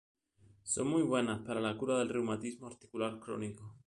[0.63, 3.75] Son muy buenas para la cura del reumatismo articular crónico.